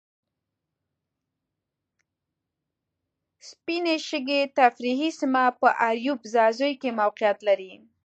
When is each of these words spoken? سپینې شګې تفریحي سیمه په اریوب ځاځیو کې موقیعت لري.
سپینې 3.49 3.95
شګې 4.07 4.41
تفریحي 4.57 5.09
سیمه 5.19 5.43
په 5.59 5.67
اریوب 5.87 6.19
ځاځیو 6.33 6.79
کې 6.81 6.89
موقیعت 6.99 7.37
لري. 7.47 7.73